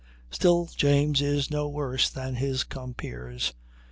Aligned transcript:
Still, 0.31 0.67
James 0.75 1.21
is 1.21 1.51
no 1.51 1.67
worse 1.69 2.09
than 2.09 2.33
his 2.37 2.63
compeers. 2.63 3.53